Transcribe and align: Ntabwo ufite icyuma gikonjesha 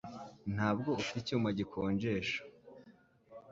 Ntabwo 0.55 0.89
ufite 1.01 1.17
icyuma 1.21 1.47
gikonjesha 1.57 2.39